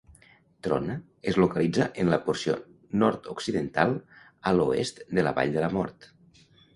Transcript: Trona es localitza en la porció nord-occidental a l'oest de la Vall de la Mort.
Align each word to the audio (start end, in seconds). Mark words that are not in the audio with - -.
Trona 0.67 0.93
es 1.31 1.35
localitza 1.41 1.85
en 2.03 2.07
la 2.13 2.17
porció 2.29 2.55
nord-occidental 3.03 3.93
a 4.53 4.55
l'oest 4.57 5.03
de 5.19 5.27
la 5.29 5.35
Vall 5.41 5.55
de 5.59 5.63
la 5.67 5.71
Mort. 5.77 6.09